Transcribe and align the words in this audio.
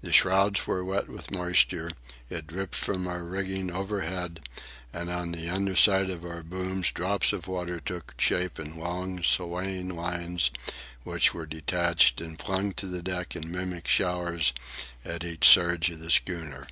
The 0.00 0.12
shrouds 0.12 0.68
were 0.68 0.84
wet 0.84 1.08
with 1.08 1.32
moisture; 1.32 1.90
it 2.30 2.46
dripped 2.46 2.76
from 2.76 3.08
our 3.08 3.24
rigging 3.24 3.68
overhead; 3.72 4.38
and 4.92 5.10
on 5.10 5.32
the 5.32 5.48
underside 5.48 6.08
of 6.08 6.24
our 6.24 6.44
booms 6.44 6.92
drops 6.92 7.32
of 7.32 7.48
water 7.48 7.80
took 7.80 8.14
shape 8.16 8.60
in 8.60 8.78
long 8.78 9.24
swaying 9.24 9.88
lines, 9.88 10.52
which 11.02 11.34
were 11.34 11.46
detached 11.46 12.20
and 12.20 12.38
flung 12.40 12.74
to 12.74 12.86
the 12.86 13.02
deck 13.02 13.34
in 13.34 13.50
mimic 13.50 13.88
showers 13.88 14.52
at 15.04 15.24
each 15.24 15.48
surge 15.48 15.90
of 15.90 15.98
the 15.98 16.12
schooner. 16.12 16.68